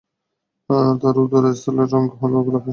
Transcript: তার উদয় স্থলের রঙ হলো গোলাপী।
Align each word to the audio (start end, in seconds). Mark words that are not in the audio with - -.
তার 1.01 1.15
উদয় 1.23 1.53
স্থলের 1.53 1.87
রঙ 1.93 2.03
হলো 2.19 2.37
গোলাপী। 2.45 2.69